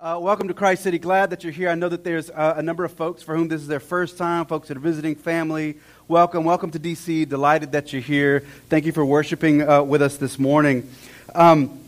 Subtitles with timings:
[0.00, 0.96] Uh, welcome to Christ City.
[0.96, 1.68] Glad that you're here.
[1.68, 4.16] I know that there's uh, a number of folks for whom this is their first
[4.16, 5.76] time, folks that are visiting family.
[6.06, 6.44] Welcome.
[6.44, 7.28] Welcome to DC.
[7.28, 8.44] Delighted that you're here.
[8.68, 10.88] Thank you for worshiping uh, with us this morning.
[11.34, 11.80] Um,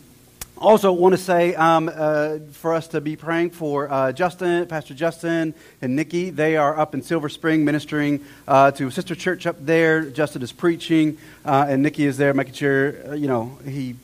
[0.57, 4.93] also, want to say um, uh, for us to be praying for uh, Justin, Pastor
[4.93, 6.31] Justin, and Nikki.
[6.31, 10.03] They are up in Silver Spring ministering uh, to sister church up there.
[10.09, 13.95] Justin is preaching, and Nikki is there making sure, you know, he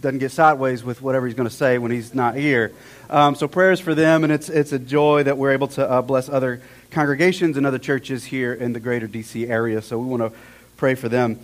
[0.00, 2.72] doesn't get sideways with whatever he's going to say when he's not here.
[3.10, 6.02] Um, so prayers for them, and it's, it's a joy that we're able to uh,
[6.02, 6.60] bless other
[6.90, 9.46] congregations and other churches here in the greater D.C.
[9.46, 9.82] area.
[9.82, 10.38] So we want to
[10.76, 11.40] pray for them.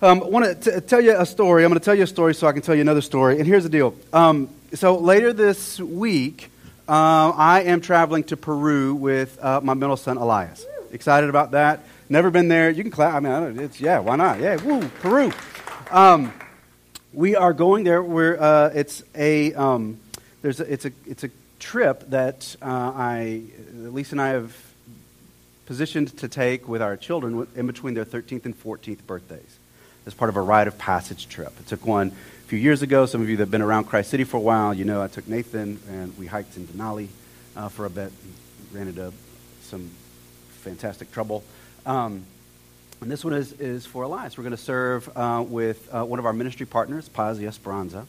[0.00, 1.64] Um, I want to tell you a story.
[1.64, 3.38] I'm going to tell you a story so I can tell you another story.
[3.38, 3.96] And here's the deal.
[4.12, 6.50] Um, so later this week,
[6.88, 10.64] uh, I am traveling to Peru with uh, my middle son, Elias.
[10.92, 11.84] Excited about that.
[12.08, 12.70] Never been there.
[12.70, 13.14] You can clap.
[13.14, 14.40] I mean, it's, yeah, why not?
[14.40, 15.32] Yeah, woo, Peru.
[15.90, 16.32] Um,
[17.12, 18.02] we are going there.
[18.02, 19.98] We're, uh, it's a, um,
[20.42, 23.42] there's a, it's a, it's a trip that uh, I,
[23.74, 24.56] Lisa and I have
[25.66, 29.58] positioned to take with our children in between their 13th and 14th birthdays
[30.06, 31.52] as part of a rite of passage trip.
[31.58, 33.04] I took one a few years ago.
[33.06, 35.08] Some of you that have been around Christ City for a while, you know I
[35.08, 37.08] took Nathan and we hiked in Denali
[37.56, 38.12] uh, for a bit,
[38.72, 39.12] ran into
[39.62, 39.90] some
[40.62, 41.44] fantastic trouble.
[41.84, 42.24] Um,
[43.00, 44.36] and this one is, is for Elias.
[44.36, 48.06] We're going to serve uh, with uh, one of our ministry partners, Paz Esperanza.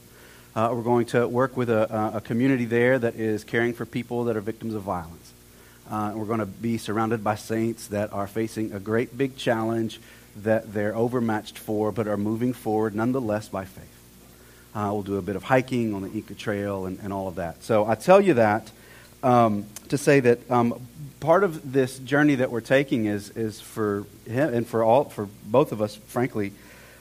[0.56, 4.24] Uh, we're going to work with a, a, community there that is caring for people
[4.26, 5.34] that are victims of violence.
[5.92, 10.00] Uh, we're going to be surrounded by saints that are facing a great big challenge
[10.38, 13.86] that they're overmatched for, but are moving forward nonetheless by faith.
[14.74, 17.36] Uh, we'll do a bit of hiking on the Inca Trail and, and all of
[17.36, 17.64] that.
[17.64, 18.72] So I tell you that
[19.22, 20.74] um, to say that um,
[21.20, 25.28] part of this journey that we're taking is, is for him and for all for
[25.46, 26.54] both of us, frankly,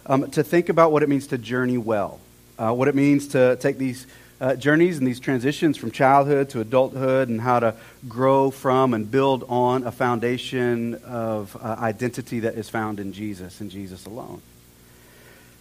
[0.06, 2.19] um, to think about what it means to journey well,
[2.58, 4.06] uh, what it means to take these
[4.41, 7.74] uh, journeys and these transitions from childhood to adulthood, and how to
[8.08, 13.61] grow from and build on a foundation of uh, identity that is found in Jesus
[13.61, 14.40] and Jesus alone.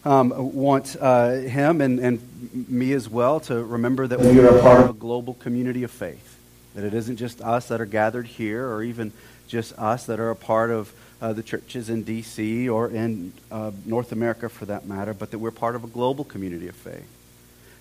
[0.06, 4.62] Um, want uh, him and, and me as well to remember that we are a
[4.62, 6.37] part of a global community of faith
[6.78, 9.12] that it isn't just us that are gathered here or even
[9.48, 12.70] just us that are a part of uh, the churches in D.C.
[12.70, 16.24] or in uh, North America for that matter, but that we're part of a global
[16.24, 17.08] community of faith.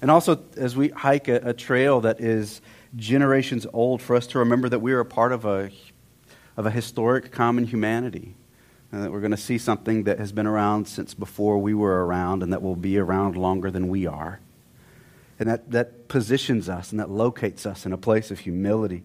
[0.01, 2.63] And also, as we hike a, a trail that is
[2.97, 5.71] generations old, for us to remember that we are a part of a,
[6.57, 8.33] of a historic common humanity.
[8.93, 12.07] And that we're going to see something that has been around since before we were
[12.07, 14.41] around and that will be around longer than we are.
[15.39, 19.03] And that, that positions us and that locates us in a place of humility.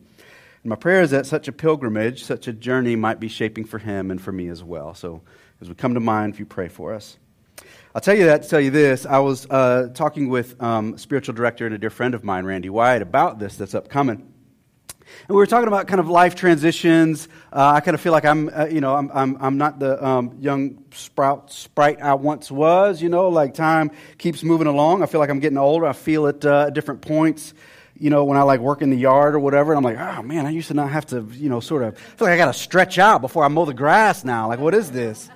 [0.64, 3.80] And my prayer is that such a pilgrimage, such a journey might be shaping for
[3.80, 4.94] him and for me as well.
[4.94, 5.22] So
[5.60, 7.18] as we come to mind, if you pray for us.
[7.94, 9.06] I'll tell you that to tell you this.
[9.06, 12.70] I was uh, talking with um, spiritual director and a dear friend of mine, Randy
[12.70, 14.31] White, about this that's upcoming.
[15.28, 17.28] And we were talking about kind of life transitions.
[17.52, 20.04] Uh, I kind of feel like I'm, uh, you know, I'm, I'm, I'm not the
[20.06, 23.02] um, young sprout sprite I once was.
[23.02, 25.04] You know, like time keeps moving along.
[25.04, 25.86] I feel like I'm getting older.
[25.86, 27.54] I feel it uh, at different points.
[28.00, 30.24] You know, when I like work in the yard or whatever, and I'm like, oh
[30.24, 32.52] man, I used to not have to, you know, sort of feel like I got
[32.52, 34.48] to stretch out before I mow the grass now.
[34.48, 35.30] Like, what is this?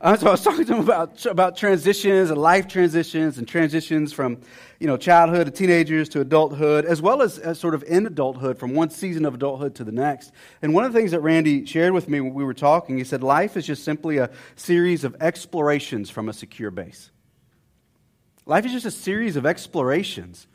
[0.00, 4.12] Uh, so I was talking to him about, about transitions and life transitions and transitions
[4.12, 4.40] from,
[4.78, 8.58] you know, childhood to teenagers to adulthood, as well as, as sort of in adulthood
[8.58, 10.32] from one season of adulthood to the next.
[10.62, 13.04] And one of the things that Randy shared with me when we were talking, he
[13.04, 17.10] said, life is just simply a series of explorations from a secure base.
[18.46, 20.46] Life is just a series of explorations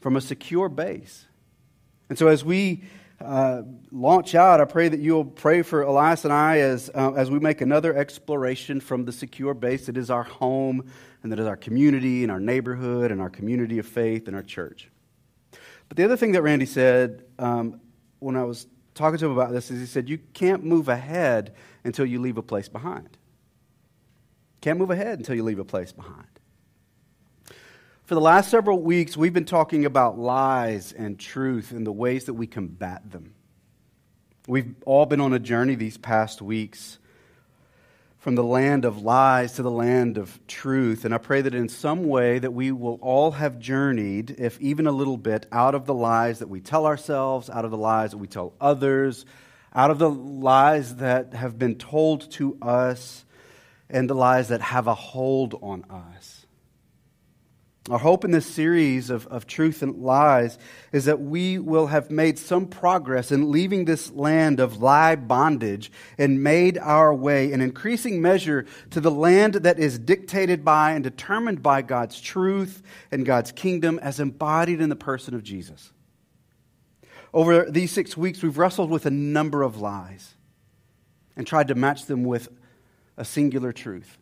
[0.00, 1.26] from a secure base.
[2.08, 2.82] And so as we
[3.24, 7.30] uh, launch out, I pray that you'll pray for Elias and I as, uh, as
[7.30, 10.90] we make another exploration from the secure base that is our home
[11.22, 14.42] and that is our community and our neighborhood and our community of faith and our
[14.42, 14.90] church.
[15.88, 17.80] But the other thing that Randy said um,
[18.18, 21.54] when I was talking to him about this is he said, You can't move ahead
[21.84, 23.16] until you leave a place behind.
[24.60, 26.26] Can't move ahead until you leave a place behind.
[28.12, 32.26] For the last several weeks, we've been talking about lies and truth and the ways
[32.26, 33.32] that we combat them.
[34.46, 36.98] We've all been on a journey these past weeks
[38.18, 41.06] from the land of lies to the land of truth.
[41.06, 44.86] And I pray that in some way that we will all have journeyed, if even
[44.86, 48.10] a little bit, out of the lies that we tell ourselves, out of the lies
[48.10, 49.24] that we tell others,
[49.74, 53.24] out of the lies that have been told to us,
[53.88, 56.31] and the lies that have a hold on us.
[57.90, 60.56] Our hope in this series of, of truth and lies
[60.92, 65.90] is that we will have made some progress in leaving this land of lie bondage
[66.16, 71.02] and made our way in increasing measure to the land that is dictated by and
[71.02, 75.92] determined by God's truth and God's kingdom as embodied in the person of Jesus.
[77.34, 80.34] Over these six weeks, we've wrestled with a number of lies
[81.34, 82.48] and tried to match them with
[83.16, 84.18] a singular truth.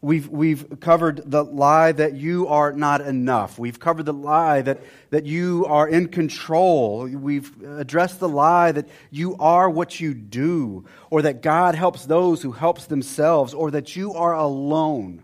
[0.00, 3.58] We've, we've covered the lie that you are not enough.
[3.58, 7.06] We've covered the lie that, that you are in control.
[7.06, 12.42] We've addressed the lie that you are what you do, or that God helps those
[12.42, 15.22] who helps themselves, or that you are alone.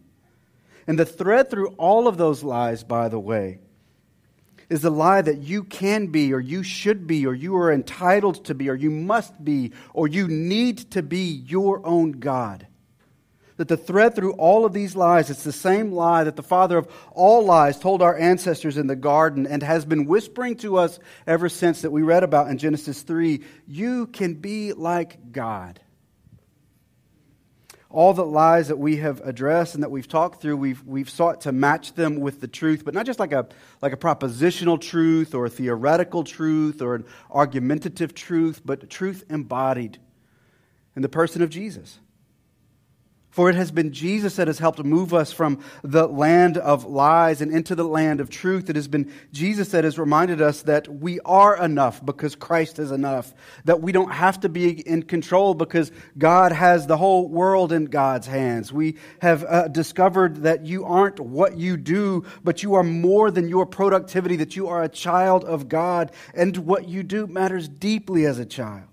[0.86, 3.58] And the thread through all of those lies, by the way,
[4.68, 8.44] is the lie that you can be, or you should be, or you are entitled
[8.46, 12.66] to be, or you must be, or you need to be your own God
[13.60, 16.78] that the thread through all of these lies, it's the same lie that the father
[16.78, 20.98] of all lies told our ancestors in the garden and has been whispering to us
[21.26, 23.42] ever since that we read about in Genesis 3.
[23.66, 25.78] You can be like God.
[27.90, 31.42] All the lies that we have addressed and that we've talked through, we've, we've sought
[31.42, 33.46] to match them with the truth, but not just like a,
[33.82, 39.98] like a propositional truth or a theoretical truth or an argumentative truth, but truth embodied
[40.96, 41.98] in the person of Jesus.
[43.30, 47.40] For it has been Jesus that has helped move us from the land of lies
[47.40, 48.68] and into the land of truth.
[48.68, 52.90] It has been Jesus that has reminded us that we are enough because Christ is
[52.90, 53.32] enough.
[53.66, 57.84] That we don't have to be in control because God has the whole world in
[57.84, 58.72] God's hands.
[58.72, 63.48] We have uh, discovered that you aren't what you do, but you are more than
[63.48, 68.26] your productivity, that you are a child of God, and what you do matters deeply
[68.26, 68.89] as a child.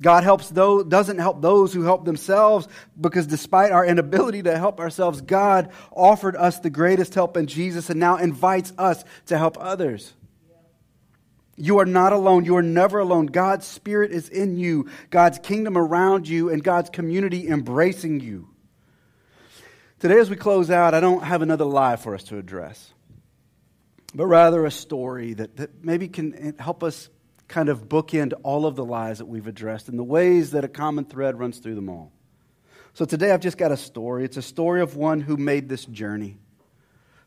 [0.00, 2.68] God helps those, doesn't help those who help themselves
[3.00, 7.88] because despite our inability to help ourselves, God offered us the greatest help in Jesus
[7.88, 10.12] and now invites us to help others.
[11.56, 12.44] You are not alone.
[12.44, 13.26] You are never alone.
[13.26, 18.48] God's Spirit is in you, God's kingdom around you, and God's community embracing you.
[19.98, 22.92] Today, as we close out, I don't have another lie for us to address,
[24.14, 27.08] but rather a story that, that maybe can help us
[27.48, 30.68] kind of bookend all of the lies that we've addressed and the ways that a
[30.68, 32.12] common thread runs through them all.
[32.94, 34.24] So today I've just got a story.
[34.24, 36.38] It's a story of one who made this journey,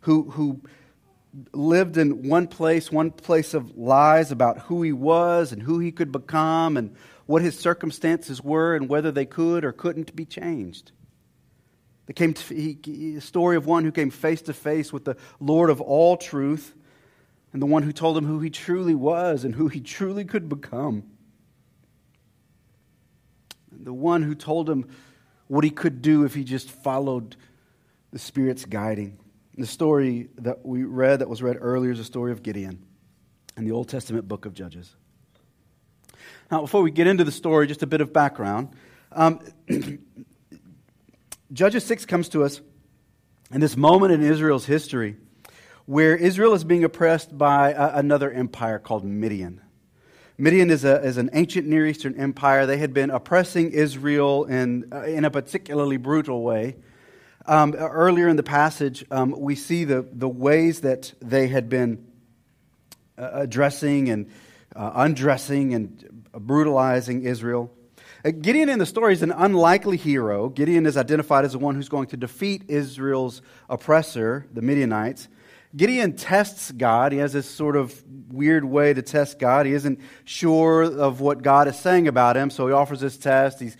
[0.01, 0.61] who, who
[1.53, 5.91] lived in one place, one place of lies about who he was and who he
[5.91, 6.95] could become and
[7.27, 10.91] what his circumstances were and whether they could or couldn't be changed.
[12.07, 15.69] It came to, he, story of one who came face to face with the Lord
[15.69, 16.73] of all truth
[17.51, 20.47] and the one who told him who he truly was and who he truly could
[20.49, 21.03] become.
[23.71, 24.87] And the one who told him
[25.47, 27.35] what he could do if he just followed
[28.11, 29.17] the Spirit's guiding.
[29.57, 32.85] The story that we read, that was read earlier, is the story of Gideon
[33.57, 34.95] in the Old Testament book of Judges.
[36.51, 38.69] Now, before we get into the story, just a bit of background.
[39.11, 39.39] Um,
[41.53, 42.61] Judges 6 comes to us
[43.51, 45.17] in this moment in Israel's history
[45.89, 49.59] where Israel is being oppressed by a, another empire called Midian.
[50.37, 52.67] Midian is, a, is an ancient Near Eastern empire.
[52.67, 56.75] They had been oppressing Israel in, uh, in a particularly brutal way.
[57.47, 62.05] Um, earlier in the passage, um, we see the, the ways that they had been
[63.17, 64.29] uh, addressing and
[64.75, 67.75] uh, undressing and brutalizing Israel.
[68.23, 70.49] Uh, Gideon in the story is an unlikely hero.
[70.49, 75.27] Gideon is identified as the one who's going to defeat Israel's oppressor, the Midianites.
[75.75, 77.11] Gideon tests God.
[77.11, 79.65] He has this sort of weird way to test God.
[79.65, 83.59] He isn't sure of what God is saying about him, so he offers this test.
[83.59, 83.71] He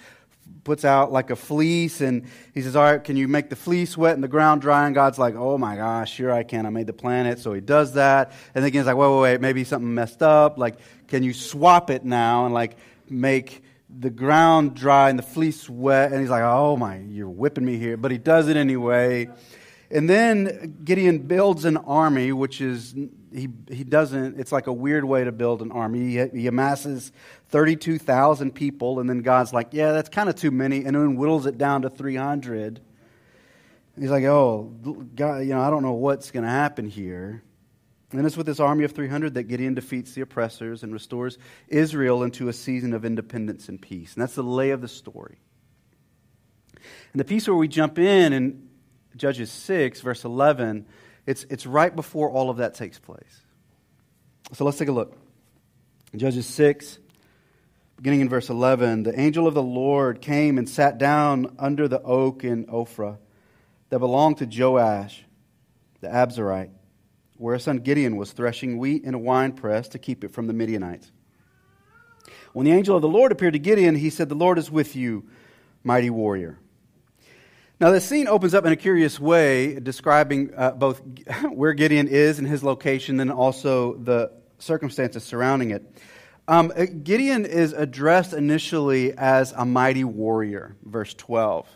[0.63, 3.97] puts out like a fleece and he says, All right, can you make the fleece
[3.97, 4.85] wet and the ground dry?
[4.85, 6.65] And God's like, Oh my gosh, sure I can.
[6.65, 7.39] I made the planet.
[7.39, 8.33] So he does that.
[8.53, 10.57] And then he's like, Wait, wait, wait, maybe something messed up.
[10.59, 10.77] Like,
[11.07, 12.77] can you swap it now and like
[13.09, 16.11] make the ground dry and the fleece wet?
[16.11, 17.97] And he's like, Oh my, you're whipping me here.
[17.97, 19.29] But he does it anyway.
[19.91, 22.93] And then Gideon builds an army, which is,
[23.33, 26.15] he, he doesn't, it's like a weird way to build an army.
[26.15, 27.11] He, he amasses
[27.49, 31.47] 32,000 people, and then God's like, yeah, that's kind of too many, and then whittles
[31.47, 32.79] it down to 300.
[33.99, 34.71] He's like, oh,
[35.15, 37.43] God, you know, I don't know what's going to happen here.
[38.11, 42.23] And it's with this army of 300 that Gideon defeats the oppressors and restores Israel
[42.23, 44.13] into a season of independence and peace.
[44.13, 45.37] And that's the lay of the story.
[47.13, 48.68] And the piece where we jump in and
[49.15, 50.85] Judges 6, verse 11,
[51.25, 53.41] it's, it's right before all of that takes place.
[54.53, 55.17] So let's take a look.
[56.15, 56.99] Judges 6,
[57.97, 62.01] beginning in verse 11, the angel of the Lord came and sat down under the
[62.01, 63.17] oak in Ophrah
[63.89, 65.23] that belonged to Joash,
[66.01, 66.71] the Abiezrite,
[67.37, 70.53] where his son Gideon was threshing wheat in a winepress to keep it from the
[70.53, 71.11] Midianites.
[72.53, 74.95] When the angel of the Lord appeared to Gideon, he said, The Lord is with
[74.95, 75.29] you,
[75.83, 76.57] mighty warrior.
[77.81, 81.01] Now, the scene opens up in a curious way, describing uh, both
[81.49, 85.83] where Gideon is and his location and also the circumstances surrounding it.
[86.49, 91.67] Um, uh, Gideon is addressed initially as a mighty warrior, verse 12.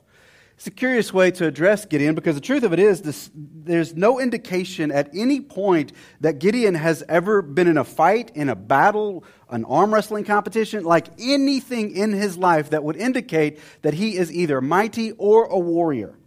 [0.63, 3.97] It's a curious way to address Gideon because the truth of it is this, there's
[3.97, 5.91] no indication at any point
[6.21, 10.85] that Gideon has ever been in a fight, in a battle, an arm wrestling competition,
[10.85, 15.59] like anything in his life that would indicate that he is either mighty or a
[15.59, 16.17] warrior.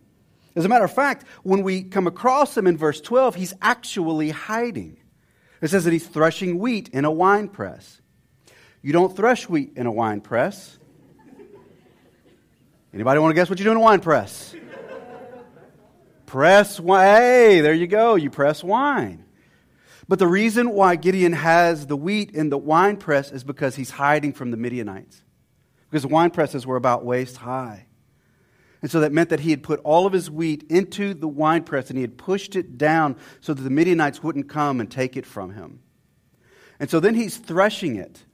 [0.54, 4.28] As a matter of fact, when we come across him in verse 12, he's actually
[4.28, 4.98] hiding.
[5.62, 8.02] It says that he's threshing wheat in a wine press.
[8.82, 10.78] You don't thresh wheat in a wine press.
[12.96, 14.54] Anybody want to guess what you do in a wine press?
[16.24, 17.04] press wine.
[17.04, 18.14] Hey, there you go.
[18.14, 19.26] You press wine.
[20.08, 23.90] But the reason why Gideon has the wheat in the wine press is because he's
[23.90, 25.22] hiding from the Midianites.
[25.90, 27.84] Because the wine presses were about waist high.
[28.80, 31.64] And so that meant that he had put all of his wheat into the wine
[31.64, 35.18] press and he had pushed it down so that the Midianites wouldn't come and take
[35.18, 35.80] it from him.
[36.80, 38.24] And so then he's threshing it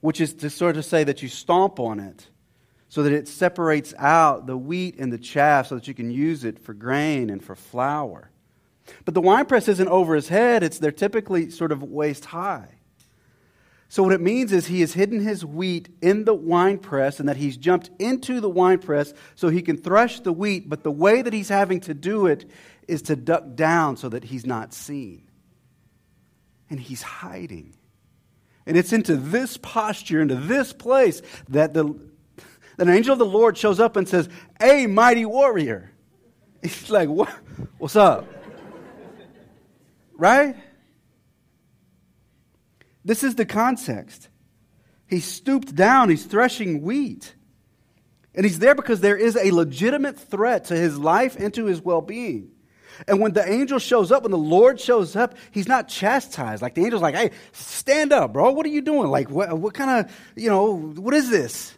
[0.00, 2.26] which is to sort of say that you stomp on it
[2.92, 6.44] so that it separates out the wheat and the chaff so that you can use
[6.44, 8.30] it for grain and for flour.
[9.06, 12.68] But the winepress isn't over his head, it's they're typically sort of waist high.
[13.88, 17.38] So what it means is he has hidden his wheat in the winepress and that
[17.38, 21.32] he's jumped into the winepress so he can thresh the wheat, but the way that
[21.32, 22.44] he's having to do it
[22.86, 25.30] is to duck down so that he's not seen.
[26.68, 27.74] And he's hiding.
[28.66, 32.11] And it's into this posture, into this place, that, the,
[32.76, 34.28] that an angel of the Lord shows up and says,
[34.60, 35.92] Hey, mighty warrior.
[36.62, 37.30] He's like, what?
[37.78, 38.26] What's up?
[40.16, 40.56] right?
[43.04, 44.28] This is the context.
[45.08, 47.34] He stooped down, he's threshing wheat.
[48.34, 51.82] And he's there because there is a legitimate threat to his life and to his
[51.82, 52.52] well being.
[53.08, 56.62] And when the angel shows up, when the Lord shows up, he's not chastised.
[56.62, 58.52] Like the angel's like, hey, stand up, bro.
[58.52, 59.10] What are you doing?
[59.10, 61.76] Like, what, what kind of, you know, what is this?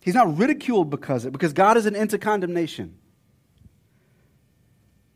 [0.00, 2.96] He's not ridiculed because of it, because God isn't into condemnation.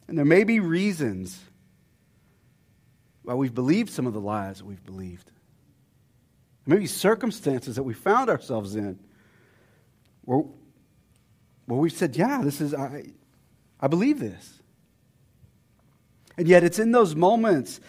[0.06, 1.40] And there may be reasons
[3.22, 5.30] why we've believed some of the lies that we've believed.
[6.66, 8.98] Maybe circumstances that we found ourselves in
[10.22, 10.44] where,
[11.66, 13.04] where we've said, yeah, this is, I,
[13.80, 14.60] I believe this.
[16.36, 17.80] And yet, it's in those moments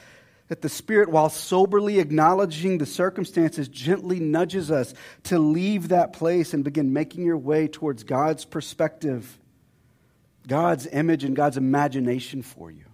[0.48, 6.54] that the Spirit, while soberly acknowledging the circumstances, gently nudges us to leave that place
[6.54, 9.40] and begin making your way towards God's perspective,
[10.48, 12.86] God's image, and God's imagination for you.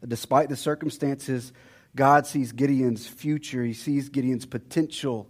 [0.00, 1.52] That despite the circumstances,
[1.94, 5.28] God sees Gideon's future, He sees Gideon's potential.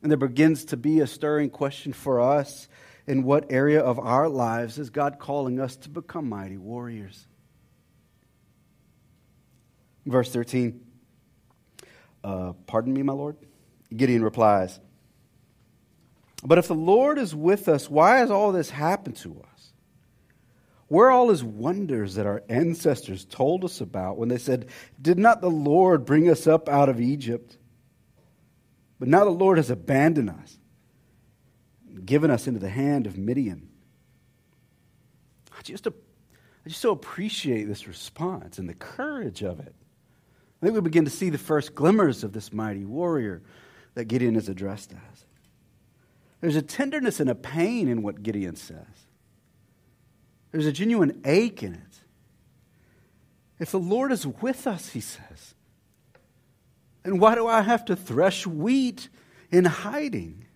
[0.00, 2.68] And there begins to be a stirring question for us
[3.06, 7.26] in what area of our lives is God calling us to become mighty warriors?
[10.06, 10.80] Verse 13.
[12.24, 13.36] Uh, Pardon me, my Lord?
[13.94, 14.80] Gideon replies,
[16.42, 19.72] But if the Lord is with us, why has all this happened to us?
[20.88, 24.66] Where are all his wonders that our ancestors told us about when they said,
[25.00, 27.58] Did not the Lord bring us up out of Egypt?
[28.98, 30.58] But now the Lord has abandoned us
[32.04, 33.68] given us into the hand of Midian.
[35.56, 35.90] I just, I
[36.68, 39.74] just so appreciate this response and the courage of it.
[40.60, 43.42] I think we begin to see the first glimmers of this mighty warrior
[43.94, 45.24] that Gideon is addressed as.
[46.40, 48.86] There's a tenderness and a pain in what Gideon says.
[50.52, 52.00] There's a genuine ache in it.
[53.58, 55.54] If the Lord is with us, he says,
[57.02, 59.08] then why do I have to thresh wheat
[59.50, 60.46] in hiding?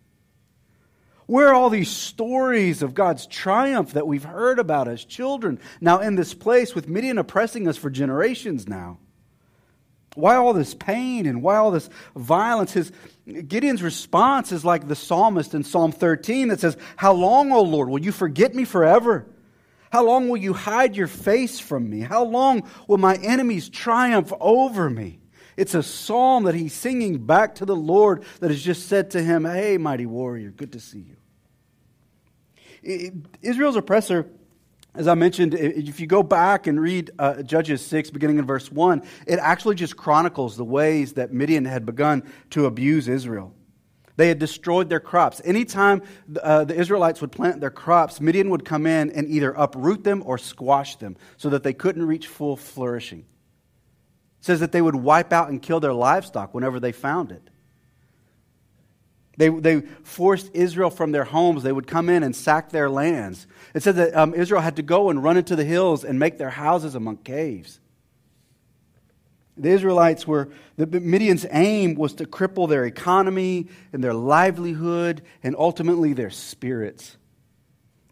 [1.27, 6.01] Where are all these stories of God's triumph that we've heard about as children now
[6.01, 8.99] in this place with Midian oppressing us for generations now?
[10.15, 12.73] Why all this pain and why all this violence?
[12.73, 12.93] His,
[13.27, 17.89] Gideon's response is like the psalmist in Psalm 13 that says, How long, O Lord,
[17.89, 19.27] will you forget me forever?
[19.93, 22.01] How long will you hide your face from me?
[22.01, 25.21] How long will my enemies triumph over me?
[25.57, 29.23] It's a psalm that he's singing back to the Lord that has just said to
[29.23, 31.05] him, Hey, mighty warrior, good to see
[32.83, 33.25] you.
[33.43, 34.27] Israel's oppressor,
[34.95, 38.73] as I mentioned, if you go back and read uh, Judges 6, beginning in verse
[38.73, 43.55] 1, it actually just chronicles the ways that Midian had begun to abuse Israel.
[44.17, 45.41] They had destroyed their crops.
[45.45, 46.03] Anytime
[46.43, 50.23] uh, the Israelites would plant their crops, Midian would come in and either uproot them
[50.27, 53.21] or squash them so that they couldn't reach full flourishing.
[53.21, 57.49] It says that they would wipe out and kill their livestock whenever they found it.
[59.41, 61.63] They, they forced Israel from their homes.
[61.63, 63.47] They would come in and sack their lands.
[63.75, 66.37] It said that um, Israel had to go and run into the hills and make
[66.37, 67.81] their houses among caves.
[69.57, 75.57] The Israelites were, the Midian's aim was to cripple their economy and their livelihood and
[75.57, 77.17] ultimately their spirits.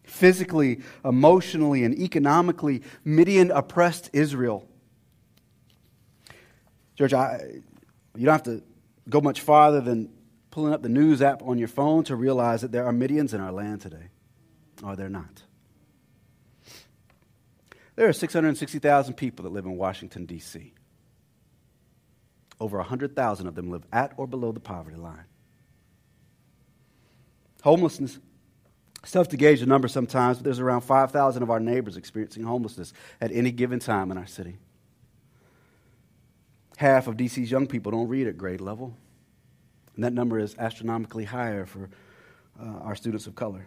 [0.04, 4.66] Physically, emotionally, and economically, Midian oppressed Israel.
[6.94, 7.60] George, I,
[8.16, 8.62] you don't have to
[9.10, 10.08] go much farther than
[10.50, 13.40] pulling up the news app on your phone to realize that there are Midians in
[13.40, 14.08] our land today.
[14.82, 15.42] Or they're not.
[17.96, 20.72] There are 660,000 people that live in Washington, D.C.
[22.60, 25.24] Over 100,000 of them live at or below the poverty line.
[27.62, 28.20] Homelessness,
[29.02, 32.44] it's tough to gauge the number sometimes, but there's around 5,000 of our neighbors experiencing
[32.44, 34.58] homelessness at any given time in our city.
[36.76, 38.96] Half of DC's young people don't read at grade level,
[39.98, 41.90] and that number is astronomically higher for
[42.62, 43.66] uh, our students of color.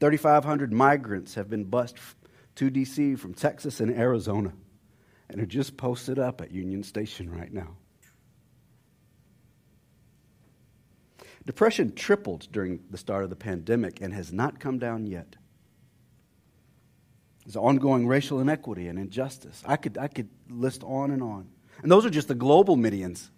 [0.00, 1.96] 3,500 migrants have been bused
[2.56, 4.52] to DC from Texas and Arizona
[5.28, 7.76] and are just posted up at Union Station right now.
[11.46, 15.36] Depression tripled during the start of the pandemic and has not come down yet.
[17.44, 19.62] There's ongoing racial inequity and injustice.
[19.64, 21.46] I could, I could list on and on.
[21.82, 23.28] And those are just the global Midians.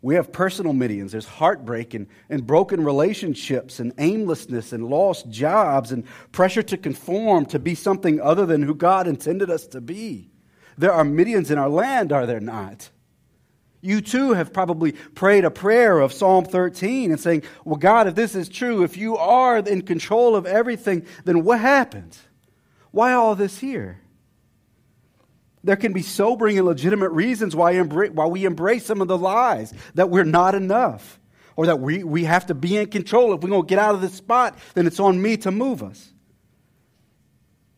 [0.00, 1.10] We have personal Midians.
[1.10, 7.46] There's heartbreak and, and broken relationships and aimlessness and lost jobs and pressure to conform
[7.46, 10.30] to be something other than who God intended us to be.
[10.76, 12.90] There are Midians in our land, are there not?
[13.80, 18.14] You too have probably prayed a prayer of Psalm 13 and saying, Well, God, if
[18.14, 22.16] this is true, if you are in control of everything, then what happened?
[22.90, 24.00] Why all this here?
[25.64, 29.18] There can be sobering and legitimate reasons why, embra- why we embrace some of the
[29.18, 31.18] lies that we're not enough
[31.56, 33.34] or that we, we have to be in control.
[33.34, 35.82] If we're going to get out of this spot, then it's on me to move
[35.82, 36.12] us.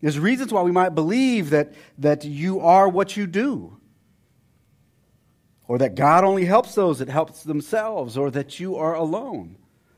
[0.02, 3.78] There's reasons why we might believe that, that you are what you do,
[5.66, 9.56] or that God only helps those that helps themselves, or that you are alone.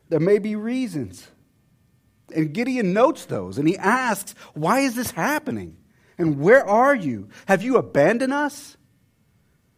[0.09, 1.27] There may be reasons.
[2.33, 5.77] And Gideon notes those, and he asks, Why is this happening?
[6.23, 7.27] And where are you?
[7.47, 8.77] Have you abandoned us?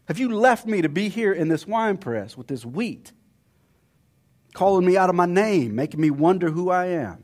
[0.08, 3.12] Have you left me to be here in this wine press with this wheat,
[4.54, 7.24] calling me out of my name, making me wonder who I am?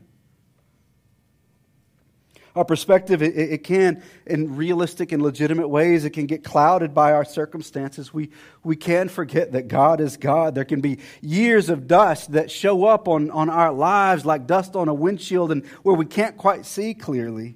[2.56, 7.12] Our perspective, it, it, can, in realistic and legitimate ways, it can get clouded by
[7.12, 8.12] our circumstances.
[8.12, 8.30] We,
[8.64, 10.56] we can forget that God is God.
[10.56, 14.74] There can be years of dust that show up on, on our lives like dust
[14.74, 17.54] on a windshield and where we can't quite see clearly.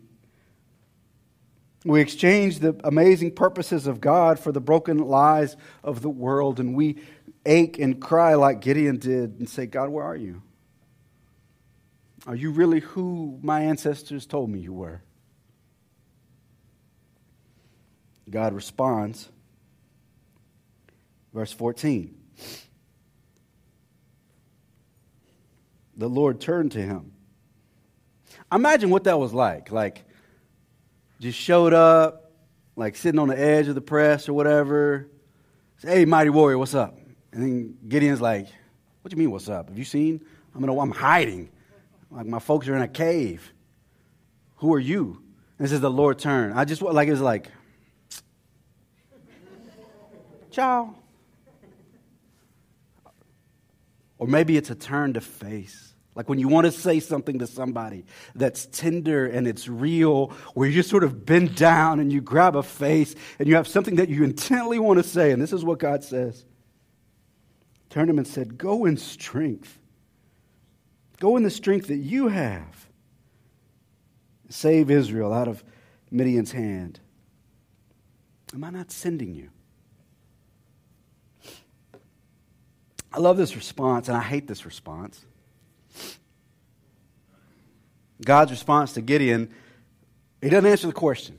[1.87, 6.75] We exchange the amazing purposes of God for the broken lies of the world, and
[6.75, 6.97] we
[7.47, 10.43] ache and cry like Gideon did and say, God, where are you?
[12.27, 15.01] Are you really who my ancestors told me you were?
[18.29, 19.29] God responds.
[21.33, 22.17] Verse 14.
[25.97, 27.13] The Lord turned to him.
[28.51, 29.71] Imagine what that was like.
[29.71, 30.06] Like,
[31.21, 32.33] just showed up,
[32.77, 35.09] like sitting on the edge of the press or whatever.
[35.79, 36.99] Say, hey, mighty warrior, what's up?
[37.33, 38.47] And then Gideon's like,
[39.03, 39.69] what do you mean, what's up?
[39.69, 40.25] Have you seen?
[40.55, 41.51] I'm, in a, I'm hiding.
[42.11, 43.53] Like my folks are in a cave.
[44.57, 45.23] Who are you?
[45.59, 46.53] And This is the Lord turn.
[46.53, 47.51] I just like it's like,
[50.51, 50.95] ciao.
[54.19, 55.95] Or maybe it's a turn to face.
[56.17, 60.67] Like when you want to say something to somebody that's tender and it's real, where
[60.67, 63.97] you just sort of bend down and you grab a face and you have something
[63.97, 65.31] that you intently want to say.
[65.31, 66.43] And this is what God says.
[67.91, 69.79] Turned him and said, Go in strength.
[71.21, 72.89] Go in the strength that you have.
[74.49, 75.63] Save Israel out of
[76.11, 76.99] Midian's hand.
[78.55, 79.51] Am I not sending you?
[83.13, 85.26] I love this response, and I hate this response.
[88.25, 89.51] God's response to Gideon,
[90.41, 91.39] he doesn't answer the question.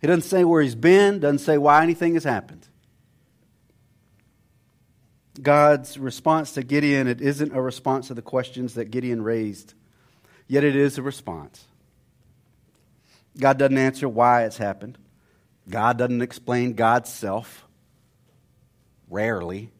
[0.00, 2.66] He doesn't say where he's been, doesn't say why anything has happened.
[5.40, 9.74] God's response to Gideon, it isn't a response to the questions that Gideon raised,
[10.48, 11.64] yet it is a response.
[13.38, 14.96] God doesn't answer why it's happened.
[15.68, 17.66] God doesn't explain God's self.
[19.10, 19.70] Rarely.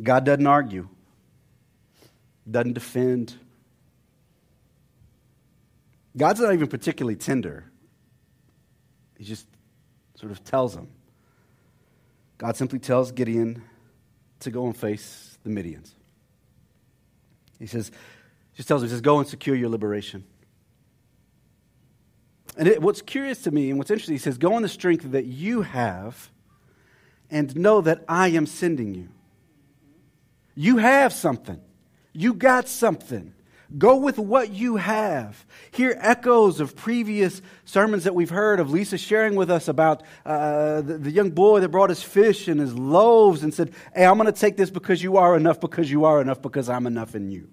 [0.00, 0.88] God doesn't argue,
[2.48, 3.34] doesn't defend.
[6.18, 7.64] God's not even particularly tender.
[9.16, 9.46] He just
[10.16, 10.88] sort of tells him.
[12.36, 13.62] God simply tells Gideon,
[14.40, 15.90] to go and face the Midians.
[17.58, 17.90] He says,
[18.54, 20.24] just tells him, he says, go and secure your liberation.
[22.56, 25.12] And it, what's curious to me and what's interesting, he says, Go in the strength
[25.12, 26.30] that you have
[27.30, 29.08] and know that I am sending you.
[30.56, 31.60] You have something,
[32.12, 33.32] you got something.
[33.76, 35.44] Go with what you have.
[35.72, 40.80] Hear echoes of previous sermons that we've heard of Lisa sharing with us about uh,
[40.80, 44.16] the, the, young boy that brought his fish and his loaves and said, Hey, I'm
[44.16, 47.14] going to take this because you are enough, because you are enough, because I'm enough
[47.14, 47.48] in you.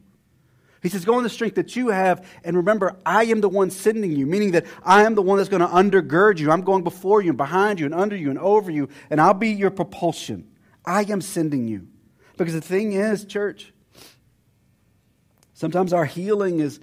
[0.81, 3.69] He says, Go in the strength that you have, and remember, I am the one
[3.69, 6.49] sending you, meaning that I am the one that's going to undergird you.
[6.49, 9.33] I'm going before you and behind you and under you and over you, and I'll
[9.33, 10.47] be your propulsion.
[10.85, 11.87] I am sending you.
[12.37, 13.73] Because the thing is, church,
[15.55, 16.79] Sometimes our healing is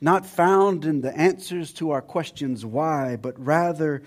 [0.00, 4.02] not found in the answers to our questions why, but rather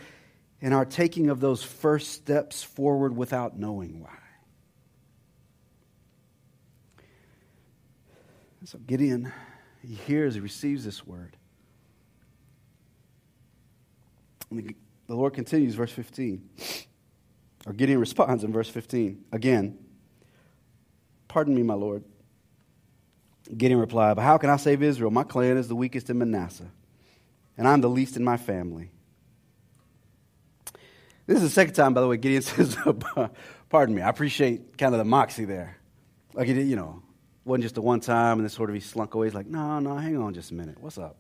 [0.61, 4.17] in our taking of those first steps forward without knowing why.
[8.63, 9.31] So Gideon,
[9.85, 11.35] he hears, he receives this word.
[14.49, 14.73] And
[15.07, 16.41] the Lord continues, verse 15.
[17.65, 19.77] Or Gideon responds in verse 15 again.
[21.27, 22.05] Pardon me, my Lord.
[23.49, 25.11] Gideon replied, But how can I save Israel?
[25.11, 26.71] My clan is the weakest in Manasseh,
[27.57, 28.91] and I'm the least in my family.
[31.25, 32.77] This is the second time, by the way, Gideon says,
[33.69, 34.01] Pardon me.
[34.01, 35.77] I appreciate kind of the moxie there.
[36.33, 37.01] Like, he did, you know,
[37.45, 39.27] wasn't just the one time and then sort of he slunk away.
[39.27, 40.77] He's like, No, no, hang on just a minute.
[40.79, 41.17] What's up?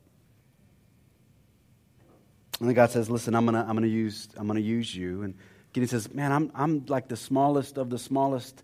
[2.59, 5.23] And then God says, Listen, I'm going to I'm gonna use, I'm gonna use you.
[5.23, 5.35] And
[5.73, 8.63] Gideon says, Man, I'm, I'm like the smallest of the smallest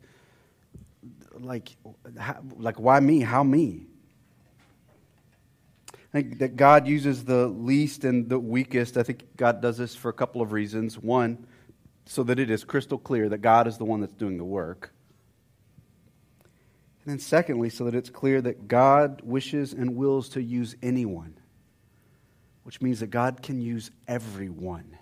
[1.41, 1.75] like,
[2.17, 3.21] how, like why me?
[3.21, 3.85] How me?
[6.13, 8.97] I think that God uses the least and the weakest.
[8.97, 10.97] I think God does this for a couple of reasons.
[10.97, 11.45] One,
[12.05, 14.91] so that it is crystal clear that God is the one that's doing the work.
[17.05, 21.35] And then, secondly, so that it's clear that God wishes and wills to use anyone,
[22.63, 24.97] which means that God can use everyone.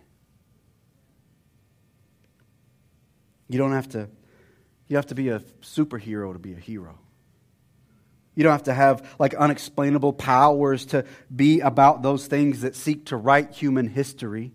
[3.47, 4.10] You don't have to
[4.88, 6.97] you have to be a superhero to be a hero.
[8.36, 13.08] You don't have to have like unexplainable powers to be about those things that seek
[13.08, 14.52] to write human history.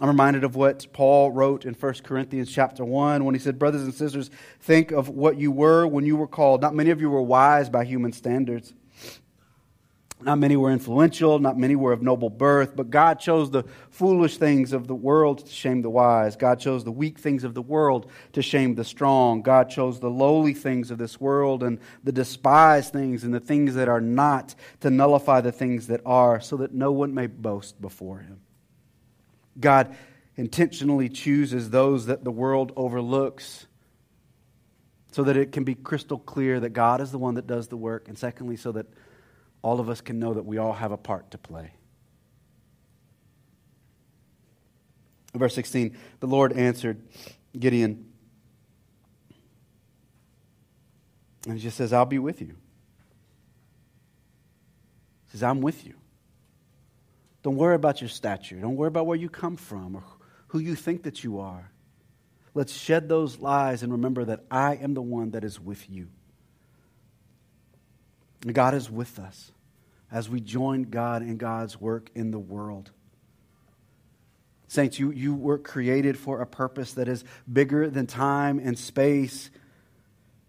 [0.00, 3.82] I'm reminded of what Paul wrote in 1 Corinthians chapter 1 when he said, Brothers
[3.82, 6.60] and sisters, think of what you were when you were called.
[6.60, 8.74] Not many of you were wise by human standards.
[10.24, 14.36] Not many were influential, not many were of noble birth, but God chose the foolish
[14.36, 16.36] things of the world to shame the wise.
[16.36, 19.42] God chose the weak things of the world to shame the strong.
[19.42, 23.74] God chose the lowly things of this world and the despised things and the things
[23.74, 27.80] that are not to nullify the things that are, so that no one may boast
[27.80, 28.40] before him.
[29.58, 29.94] God
[30.36, 33.66] intentionally chooses those that the world overlooks
[35.10, 37.76] so that it can be crystal clear that God is the one that does the
[37.76, 38.86] work, and secondly, so that
[39.62, 41.72] all of us can know that we all have a part to play.
[45.34, 47.00] Verse 16 The Lord answered
[47.58, 48.12] Gideon,
[51.46, 52.54] and he just says, I'll be with you.
[55.26, 55.94] He says, I'm with you.
[57.42, 58.56] Don't worry about your stature.
[58.56, 60.04] Don't worry about where you come from or
[60.48, 61.72] who you think that you are.
[62.54, 66.08] Let's shed those lies and remember that I am the one that is with you.
[68.50, 69.52] God is with us
[70.10, 72.90] as we join God in God's work in the world.
[74.68, 79.50] Saints, you, you were created for a purpose that is bigger than time and space.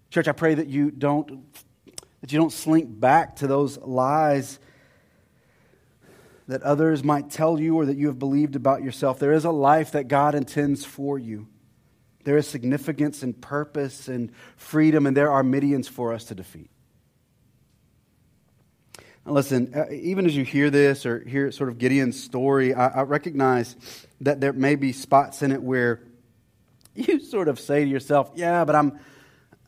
[0.09, 1.43] Church, I pray that you don't
[2.21, 4.57] that you don't slink back to those lies
[6.47, 9.19] that others might tell you or that you have believed about yourself.
[9.19, 11.47] There is a life that God intends for you.
[12.23, 16.69] There is significance and purpose and freedom, and there are Midians for us to defeat.
[19.25, 23.01] Listen, uh, even as you hear this or hear sort of Gideon's story, I, I
[23.03, 23.77] recognize
[24.19, 26.01] that there may be spots in it where
[26.95, 28.99] you sort of say to yourself, yeah, but I'm,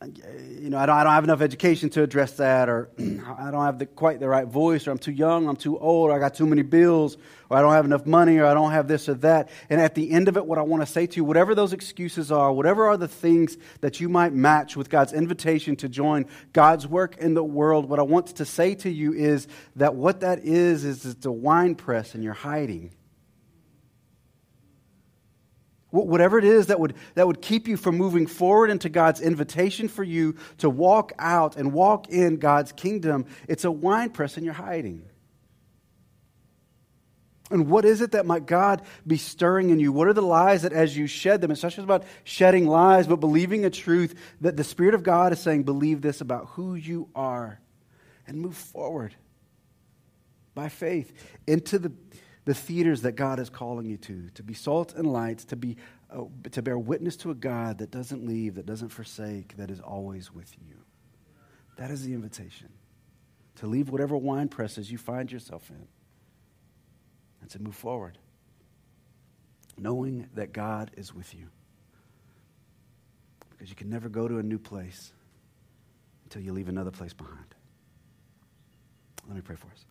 [0.04, 3.64] you know, I don't, I don't have enough education to address that, or I don't
[3.64, 6.18] have the, quite the right voice, or I'm too young, I'm too old, or I
[6.18, 7.16] got too many bills,
[7.48, 9.48] or I don't have enough money, or I don't have this or that.
[9.70, 11.72] And at the end of it, what I want to say to you, whatever those
[11.72, 16.26] excuses are, whatever are the things that you might match with God's invitation to join
[16.52, 20.20] God's work in the world, what I want to say to you is that what
[20.20, 22.92] that is, is it's a wine press and you're hiding.
[26.04, 29.88] Whatever it is that would, that would keep you from moving forward into God's invitation
[29.88, 34.44] for you to walk out and walk in God's kingdom, it's a wine press and
[34.44, 35.04] you're hiding.
[37.48, 39.92] And what is it that might God be stirring in you?
[39.92, 43.06] What are the lies that as you shed them, it's not just about shedding lies,
[43.06, 46.74] but believing a truth that the Spirit of God is saying, believe this about who
[46.74, 47.60] you are
[48.26, 49.14] and move forward.
[50.56, 51.12] by faith
[51.46, 51.92] into the,
[52.46, 55.76] the theaters that God is calling you to, to be salt and light, to, be,
[56.10, 59.80] uh, to bear witness to a God that doesn't leave, that doesn't forsake, that is
[59.80, 60.76] always with you.
[61.76, 62.68] That is the invitation.
[63.56, 65.88] To leave whatever wine presses you find yourself in
[67.40, 68.16] and to move forward,
[69.76, 71.48] knowing that God is with you.
[73.50, 75.12] Because you can never go to a new place
[76.24, 77.56] until you leave another place behind.
[79.26, 79.84] Let me pray for us.